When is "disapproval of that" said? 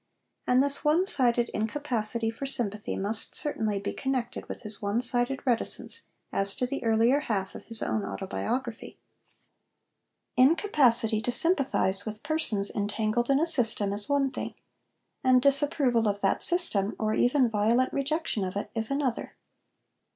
15.39-16.41